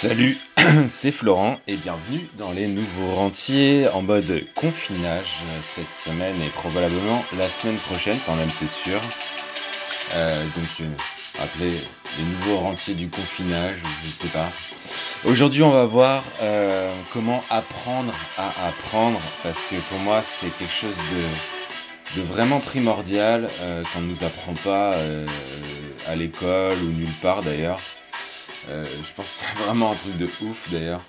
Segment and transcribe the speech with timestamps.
[0.00, 0.34] Salut,
[0.88, 7.22] c'est Florent et bienvenue dans les nouveaux rentiers en mode confinage cette semaine et probablement
[7.36, 8.98] la semaine prochaine quand même c'est sûr.
[10.14, 11.72] Euh, donc euh, appelez
[12.16, 14.48] les nouveaux rentiers du confinage, je sais pas.
[15.26, 20.72] Aujourd'hui on va voir euh, comment apprendre à apprendre parce que pour moi c'est quelque
[20.72, 20.96] chose
[22.16, 24.94] de, vraiment primordial euh, qu'on ne nous apprend pas
[26.08, 27.78] à l'école ou nulle part d'ailleurs.
[28.68, 31.02] Euh, je pense que c'est vraiment un truc de ouf d'ailleurs.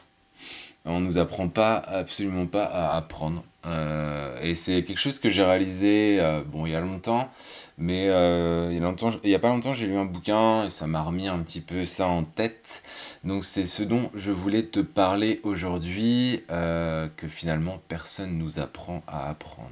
[0.84, 3.44] On nous apprend pas, absolument pas à apprendre.
[3.68, 7.30] Euh, et c'est quelque chose que j'ai réalisé, euh, bon, il y a longtemps,
[7.78, 11.28] mais il y a a pas longtemps, j'ai lu un bouquin et ça m'a remis
[11.28, 12.82] un petit peu ça en tête.
[13.24, 19.30] Donc c'est ce dont je voulais te parler aujourd'hui, que finalement personne nous apprend à
[19.30, 19.70] apprendre.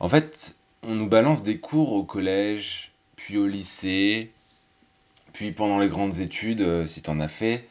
[0.00, 4.32] En fait, on nous balance des cours au collège, puis au lycée,
[5.38, 7.68] puis pendant les grandes études, euh, si t'en as fait.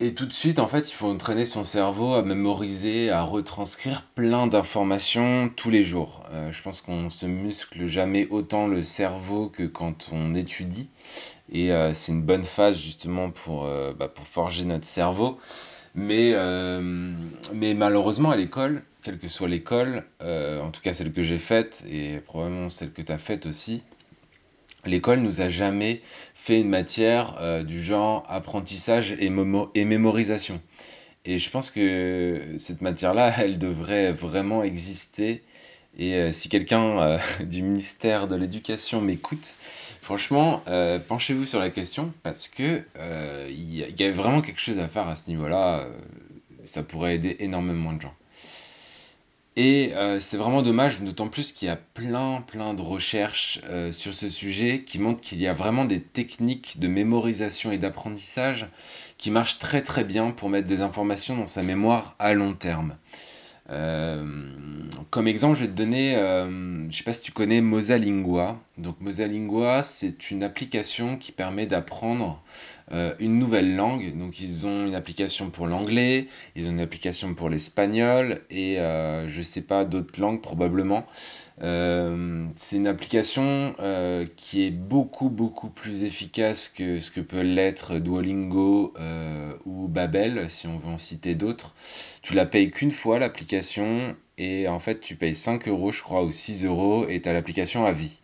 [0.00, 4.02] Et tout de suite, en fait, il faut entraîner son cerveau à mémoriser, à retranscrire
[4.02, 6.24] plein d'informations tous les jours.
[6.32, 10.90] Euh, je pense qu'on se muscle jamais autant le cerveau que quand on étudie.
[11.52, 15.38] Et euh, c'est une bonne phase justement pour, bah, pour forger notre cerveau.
[15.94, 16.34] Mais,
[17.54, 21.84] mais malheureusement, à l'école, quelle que soit l'école, en tout cas celle que j'ai faite,
[21.88, 23.84] et probablement celle que tu as faite aussi,
[24.86, 26.00] L'école nous a jamais
[26.34, 30.60] fait une matière euh, du genre apprentissage et, mémorisation.
[31.26, 35.42] Et je pense que cette matière-là, elle devrait vraiment exister.
[35.98, 39.54] Et euh, si quelqu'un euh, du ministère de l'Éducation m'écoute,
[40.00, 40.62] franchement,
[41.08, 42.82] penchez-vous sur la question parce que
[43.48, 45.86] il y, y a vraiment quelque chose à faire à ce niveau-là.
[46.64, 48.14] ça pourrait aider énormément de gens.
[49.56, 53.90] Et euh, c'est vraiment dommage, d'autant plus qu'il y a plein, plein de recherches euh,
[53.90, 58.68] sur ce sujet qui montrent qu'il y a vraiment des techniques de mémorisation et d'apprentissage
[59.18, 62.96] qui marchent très très bien pour mettre des informations dans sa mémoire à long terme.
[63.70, 64.50] Euh,
[65.10, 66.14] comme exemple, je vais te donner,
[66.90, 68.58] ne sais pas si tu connais Mosalingua.
[68.76, 72.42] Donc Mosalingua, c'est une application qui permet d'apprendre
[72.92, 74.18] euh, une nouvelle langue.
[74.18, 79.28] Donc ils ont une application pour l'anglais, ils ont une application pour l'espagnol et euh,
[79.28, 81.06] je sais pas d'autres langues probablement.
[81.62, 83.74] Euh, c'est une application
[84.36, 88.94] qui est beaucoup beaucoup plus efficace que ce que peut l'être Duolingo
[89.64, 91.74] ou Babel, si on veut en citer d'autres.
[92.22, 96.24] Tu la payes qu'une fois l'application et en fait tu payes 5 euros je crois
[96.24, 98.20] ou 6 euros et tu as l'application à vie.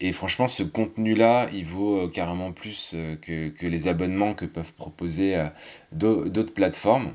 [0.00, 4.46] Et franchement ce contenu-là il vaut euh, carrément plus euh, que, que les abonnements que
[4.46, 5.48] peuvent proposer euh,
[5.92, 7.14] d'au- d'autres plateformes.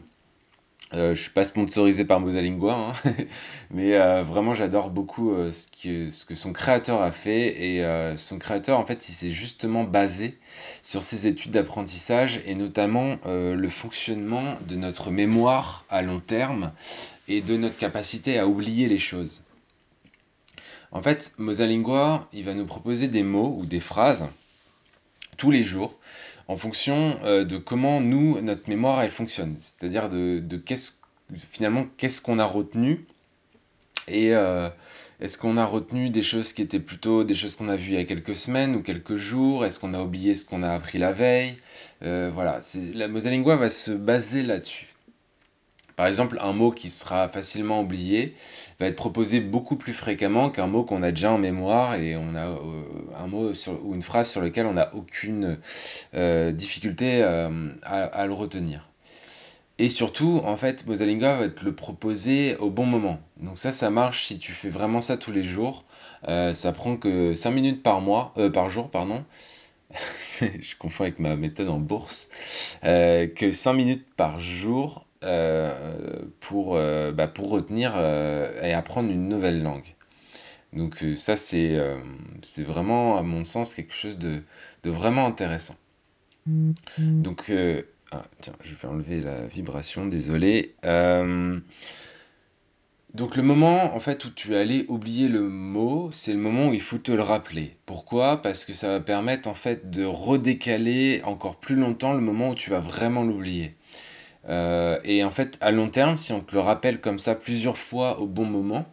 [0.93, 2.91] Euh, je suis pas sponsorisé par Mosalingua, hein,
[3.71, 7.85] mais euh, vraiment j'adore beaucoup euh, ce que, ce que son créateur a fait et
[7.85, 10.37] euh, son créateur en fait il s'est justement basé
[10.81, 16.71] sur ses études d'apprentissage et notamment le fonctionnement de notre mémoire à long terme
[17.29, 19.43] et de notre capacité à oublier les choses.
[20.91, 24.25] En fait, Mosalingua il va nous proposer des mots ou des phrases
[25.37, 25.97] tous les jours
[26.47, 29.55] en fonction euh, de comment nous, notre mémoire, elle fonctionne.
[29.57, 30.43] C'est-à-dire de,
[31.51, 33.05] finalement, qu'est-ce qu'on a retenu
[34.07, 34.69] et euh,
[35.19, 37.93] est-ce qu'on a retenu des choses qui étaient plutôt des choses qu'on a vues il
[37.93, 39.65] y a quelques semaines ou quelques jours?
[39.65, 41.55] Est-ce qu'on a oublié ce qu'on a appris la veille?
[42.03, 42.59] Euh, voilà,
[42.93, 44.90] la Mosalingua va se baser là-dessus.
[46.01, 48.33] Par exemple, un mot qui sera facilement oublié
[48.79, 52.33] va être proposé beaucoup plus fréquemment qu'un mot qu'on a déjà en mémoire et on
[52.33, 52.81] a euh,
[53.15, 53.51] un mot
[53.83, 55.59] ou une phrase sur lequel on n'a aucune
[56.15, 58.89] euh, difficulté euh, à, le retenir.
[59.77, 63.19] Et surtout, en fait, Mosalinga va te le proposer au bon moment.
[63.37, 65.85] Donc ça, ça marche si tu fais vraiment ça tous les jours.
[66.27, 69.23] Ça prend que 5 minutes par mois, par jour, pardon.
[70.41, 72.31] Je confonds avec ma méthode en bourse.
[72.81, 75.05] Que 5 minutes par jour
[76.39, 79.95] pour, euh, bah, pour retenir euh, et apprendre une nouvelle langue.
[80.73, 81.97] Donc euh, ça, c'est euh,
[82.59, 84.41] vraiment, à mon sens, quelque chose de,
[84.85, 85.75] vraiment intéressant.
[87.21, 90.75] Donc, euh, ah, tiens, je vais enlever la vibration, désolé.
[90.85, 91.59] Euh,
[93.13, 96.73] donc, le moment en fait où tu allais oublier le mot, c'est le moment où
[96.73, 97.75] il faut te le rappeler.
[97.85, 98.41] Pourquoi?
[98.41, 102.55] Parce que ça va permettre en fait de redécaler encore plus longtemps le moment où
[102.55, 103.75] tu vas vraiment l'oublier.
[104.49, 107.77] Euh, et en fait, à long terme, si on te le rappelle comme ça plusieurs
[107.77, 108.85] fois au bon moment,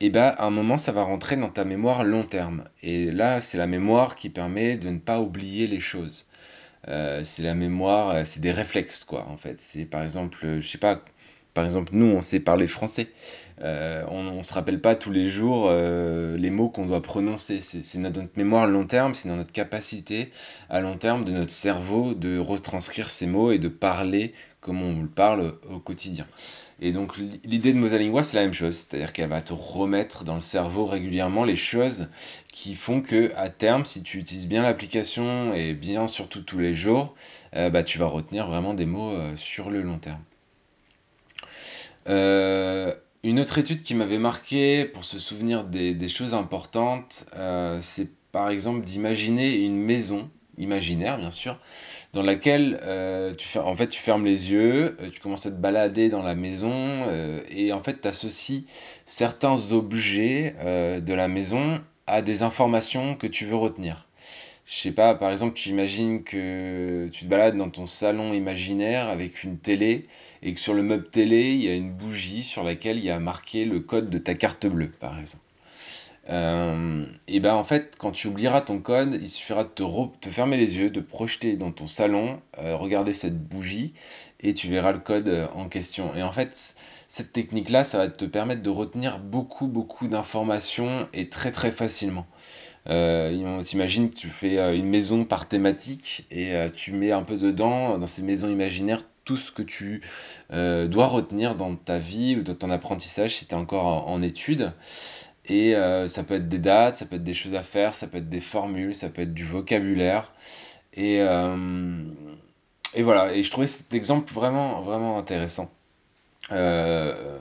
[0.00, 2.64] et ben à un moment, ça va rentrer dans ta mémoire long terme.
[2.82, 6.26] Et là, c'est la mémoire qui permet de ne pas oublier les choses.
[6.88, 9.60] Euh, c'est la mémoire, euh, c'est des réflexes, quoi, en fait.
[9.60, 11.02] C'est par exemple, je sais pas,
[11.54, 13.08] Par exemple, nous, on sait parler français.
[13.62, 17.60] Euh, on ne se rappelle pas tous les jours euh, les mots qu'on doit prononcer.
[17.60, 20.30] C'est notre, notre mémoire à long terme, c'est dans notre capacité
[20.68, 25.02] à long terme de notre cerveau de retranscrire ces mots et de parler comme on
[25.02, 26.26] le parle au quotidien.
[26.80, 30.34] Et donc l'idée de Mosalingua, c'est la même chose, c'est-à-dire qu'elle va te remettre dans
[30.34, 32.08] le cerveau régulièrement les choses
[32.52, 36.74] qui font que à terme, si tu utilises bien l'application et bien surtout tous les
[36.74, 37.14] jours,
[37.54, 40.22] euh, bah, tu vas retenir vraiment des mots sur le long terme.
[43.28, 48.48] Une autre étude qui m'avait marqué pour se souvenir des, choses importantes, euh, c'est par
[48.48, 51.58] exemple d'imaginer une maison imaginaire, bien sûr,
[52.14, 56.08] dans laquelle euh, tu, en fait, tu fermes les yeux, tu commences à te balader
[56.08, 57.04] dans la maison
[57.50, 58.64] et en fait tu associes
[59.04, 60.54] certains objets
[61.00, 64.08] de la maison à des informations que tu veux retenir
[64.68, 69.08] je sais pas, par exemple, tu imagines que tu te balades dans ton salon imaginaire
[69.08, 70.06] avec une télé
[70.42, 73.10] et que sur le meuble télé, il y a une bougie sur laquelle il y
[73.10, 75.42] a marqué le code de ta carte bleue, par exemple.
[76.28, 80.58] Euh, et ben en fait, quand tu oublieras ton code, il suffira de te, fermer
[80.58, 83.94] les yeux, de projeter dans ton salon, euh, regarder cette bougie
[84.40, 86.14] et tu verras le code euh, en question.
[86.14, 86.74] Et en fait,
[87.08, 92.26] cette technique-là, ça va te permettre de retenir beaucoup, beaucoup d'informations et très, très facilement.
[92.88, 97.12] Euh, on s'imagine que tu fais euh, une maison par thématique et euh, tu mets
[97.12, 100.00] un peu dedans, dans ces maisons imaginaires, tout ce que tu
[100.50, 104.72] dois retenir dans ta vie ou dans ton apprentissage si tu es encore en, études.
[105.44, 105.74] Et
[106.06, 108.30] ça peut être des dates, ça peut être des choses à faire, ça peut être
[108.30, 110.32] des formules, ça peut être du vocabulaire.
[110.94, 115.70] Et, et voilà, et je trouvais cet exemple vraiment, vraiment intéressant.
[116.52, 117.38] Euh,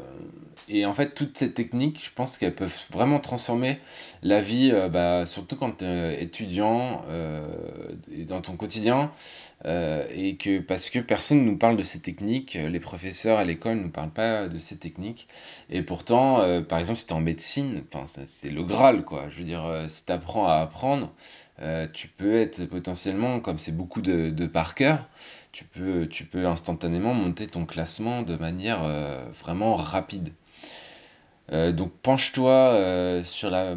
[0.70, 3.80] et en fait, toutes ces techniques, je pense qu'elles peuvent vraiment transformer
[4.22, 7.48] la vie, euh, bah, surtout quand tu es étudiant euh,
[8.12, 9.12] et dans ton quotidien.
[9.66, 13.78] et que parce que personne ne nous parle de ces techniques, les professeurs à l'école
[13.78, 15.28] ne nous parlent pas de ces techniques.
[15.70, 19.30] Et pourtant, par exemple, si tu es en médecine, c'est le Graal, quoi.
[19.30, 21.12] Je veux dire, si tu apprends à apprendre,
[21.94, 25.06] tu peux être potentiellement, comme c'est beaucoup de, de par cœur,
[25.58, 30.32] tu peux, tu instantanément monter ton classement de manière euh, vraiment rapide.
[31.52, 33.76] Euh, donc penche-toi euh, sur, la,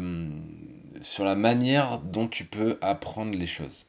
[1.01, 3.87] sur la manière dont tu peux apprendre les choses.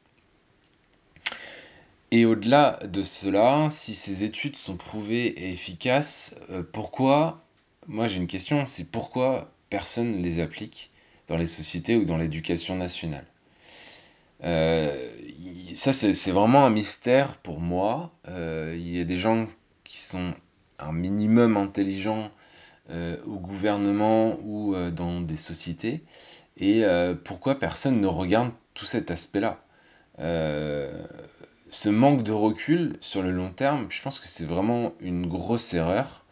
[2.09, 6.35] Et au-delà de cela, si ces études sont prouvées et efficaces,
[6.71, 7.43] pourquoi,
[7.87, 10.89] moi j'ai une question, c'est pourquoi personne ne les applique
[11.27, 13.25] dans les sociétés ou dans l'éducation nationale?
[15.73, 18.11] Ça, c'est vraiment un mystère pour moi.
[18.27, 19.47] Euh, il y a des gens
[19.83, 20.33] qui sont
[20.79, 22.29] un minimum intelligents
[22.89, 26.03] euh, au gouvernement ou dans des sociétés.
[26.57, 26.83] Et
[27.23, 29.59] pourquoi personne ne regarde tout cet aspect-là?
[30.17, 35.73] Ce manque de recul sur le long terme, je pense que c'est vraiment une grosse
[35.73, 36.25] erreur.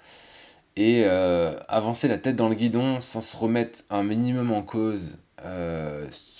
[0.75, 5.17] Et avancer la tête dans le guidon sans se remettre un minimum en cause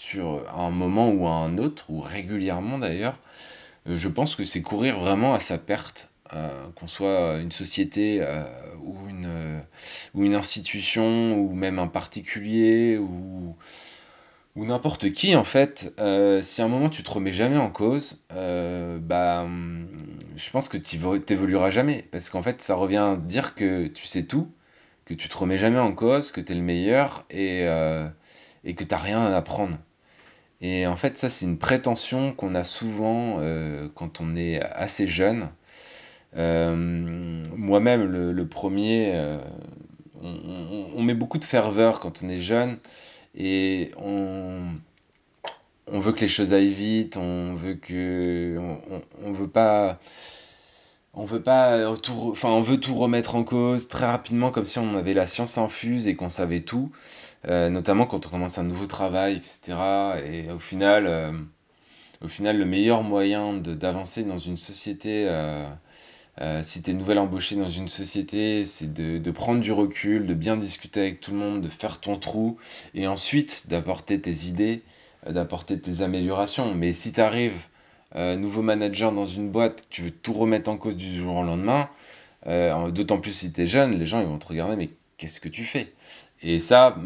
[0.01, 3.17] sur un moment ou à un autre, ou régulièrement d'ailleurs,
[3.87, 6.09] euh, je pense que c'est courir vraiment à sa perte.
[6.33, 8.45] Euh, qu'on soit une société euh,
[8.85, 13.57] ou, une, institution ou même un particulier ou,
[14.55, 15.93] n'importe qui en fait,
[16.41, 19.45] si à un moment tu te remets jamais en cause, bah,
[20.35, 22.05] je pense que tu n'évolueras jamais.
[22.11, 24.49] Parce qu'en fait, ça revient à dire que tu sais tout,
[25.05, 27.63] que tu te remets jamais en cause, que tu es le meilleur et,
[28.63, 29.77] et que tu n'as rien à apprendre.
[30.61, 35.07] Et en fait, ça, c'est une prétention qu'on a souvent euh, quand on est assez
[35.07, 35.49] jeune.
[36.37, 39.39] Euh, moi-même, le, premier, euh,
[40.21, 42.77] on, met beaucoup de ferveur quand on est jeune
[43.35, 44.77] et on,
[45.87, 48.57] veut que les choses aillent vite, on veut que,
[49.23, 49.99] on veut pas
[51.13, 54.65] on veut pas euh, tout, enfin on veut tout remettre en cause très rapidement comme
[54.65, 56.91] si on avait la science infuse et qu'on savait tout,
[57.47, 59.77] euh, notamment quand on commence un nouveau travail, etc.
[60.25, 61.31] Et au final, euh,
[62.21, 65.27] au final, le meilleur moyen d'avancer dans une société,
[66.61, 70.33] si tu es nouvelle embauchée dans une société, c'est de, de, prendre du recul, de
[70.35, 72.57] bien discuter avec tout le monde, de faire ton trou,
[72.93, 74.83] et ensuite d'apporter tes idées,
[75.27, 76.75] d'apporter tes améliorations.
[76.75, 77.57] Mais si tu arrives
[78.15, 81.43] euh, nouveau manager dans une boîte, tu veux tout remettre en cause du jour au
[81.43, 81.89] lendemain,
[82.47, 85.39] euh, d'autant plus si tu es jeune, les gens ils vont te regarder, mais qu'est-ce
[85.39, 85.93] que tu fais?
[86.43, 86.97] Et ça,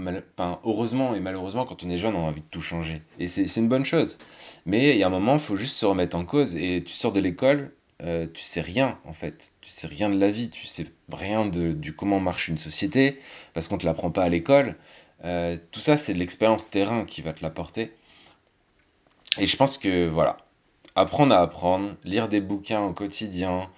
[0.63, 3.01] heureusement et malheureusement, quand on est jeune, on a envie de tout changer.
[3.19, 4.17] Et c'est une bonne chose.
[4.65, 6.55] Mais il y a un moment, il faut juste se remettre en cause.
[6.55, 7.71] Et tu sors de l'école,
[8.01, 9.51] euh, tu sais rien en fait.
[9.61, 13.19] Tu sais rien de la vie, tu sais rien de, comment marche une société,
[13.53, 14.75] parce qu'on ne te l'apprend pas à l'école.
[15.71, 17.91] tout ça, c'est de l'expérience terrain qui va te l'apporter.
[19.37, 20.37] Et je pense que voilà,
[20.95, 23.69] apprendre à apprendre, lire des bouquins au quotidien,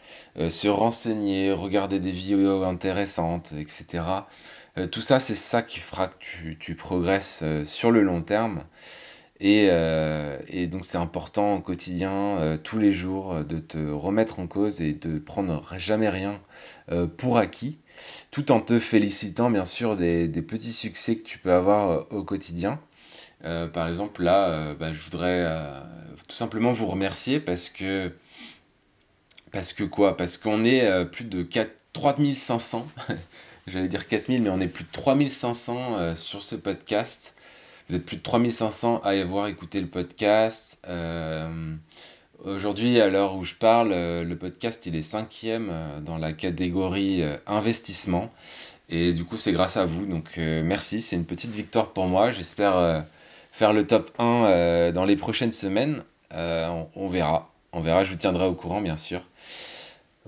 [0.49, 4.03] se renseigner, regarder des vidéos intéressantes, etc.
[4.91, 8.63] tout ça, c'est ça qui fera que tu progresses sur le long terme.
[9.43, 14.39] Euh, et, donc c'est important au quotidien, euh, tous les jours, euh, de te remettre
[14.39, 16.41] en cause et de prendre jamais rien
[17.17, 17.79] pour acquis,
[18.31, 22.79] tout en te félicitant bien sûr des, petits succès que tu peux avoir au quotidien.
[23.41, 25.45] Par exemple là, bah, je voudrais
[26.27, 28.11] tout simplement vous remercier parce que
[29.51, 30.17] parce que quoi?
[30.17, 32.87] Parce qu'on est plus de 4, 3500,
[33.67, 37.37] j'allais dire 4000, mais on est plus de 3500 sur ce podcast.
[37.89, 40.83] Vous êtes plus de 3500 à avoir écouté le podcast.
[40.89, 41.73] Euh,
[42.43, 46.33] aujourd'hui, à l'heure où je parle, euh, le podcast il est cinquième euh, dans la
[46.33, 48.29] catégorie investissement.
[48.89, 50.05] Et du coup, c'est grâce à vous.
[50.05, 52.31] Donc merci, c'est une petite victoire pour moi.
[52.31, 53.05] J'espère
[53.57, 56.03] faire le top 1 dans les prochaines semaines.
[56.31, 57.51] on verra.
[57.73, 59.21] On verra, je vous tiendrai au courant bien sûr.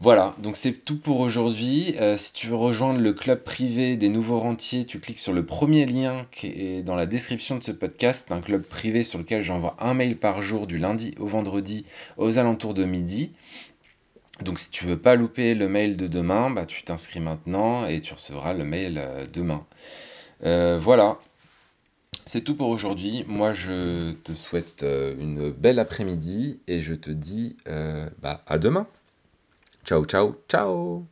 [0.02, 1.94] Voilà, donc c'est tout pour aujourd'hui.
[2.00, 5.46] Euh, si tu veux rejoindre le club privé des nouveaux rentiers, tu cliques sur le
[5.46, 9.42] premier lien qui est dans la description de ce podcast, un club privé sur lequel
[9.42, 13.34] j'envoie un mail par jour du lundi au vendredi aux alentours de midi.
[14.42, 18.00] Donc si tu veux pas louper le mail de demain, bah, tu t'inscris maintenant et
[18.00, 19.66] tu recevras le mail euh, demain.
[20.46, 21.20] Euh, voilà,
[22.30, 23.26] c'est tout pour aujourd'hui.
[23.28, 27.58] Moi je te souhaite une belle après-midi et je te dis
[28.22, 28.86] bah, à demain.
[29.84, 31.08] Ciao, ciao, ciao